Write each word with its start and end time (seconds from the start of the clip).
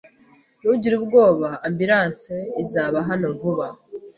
Ntugire 0.59 0.95
ubwoba. 0.99 1.49
Ambulanse 1.67 2.33
izaba 2.63 2.97
hano 3.09 3.27
vuba. 3.39 3.67